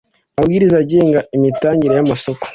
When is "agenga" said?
0.83-1.19